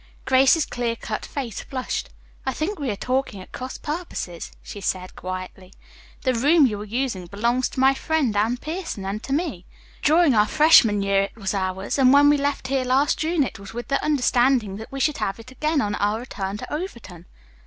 [0.25, 2.09] Grace's clear cut face flushed.
[2.43, 5.75] "I think we are talking at cross purposes," she said quietly.
[6.23, 9.67] "The room you are using belongs to my friend Anne Pierson and to me.
[10.01, 13.59] During our freshman year it was ours, and when we left here last June it
[13.59, 17.27] was with the understanding that we should have it again on our return to Overton."